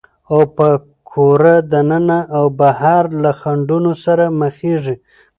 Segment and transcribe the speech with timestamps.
[0.31, 0.67] او په
[1.09, 4.95] کوره دننه او بهر له خنډونو سره مخېږي،